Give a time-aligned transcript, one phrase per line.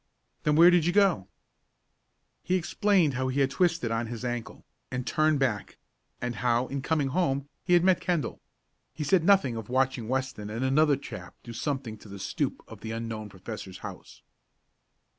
[0.41, 1.27] "Then where did you go?"
[2.41, 5.77] He explained how he had twisted on his ankle, and turned back,
[6.19, 8.41] and how, in coming home, he had met Kendall.
[8.95, 12.81] He said nothing of watching Weston and another chap do something to the stoop of
[12.81, 14.23] the unknown professor's house.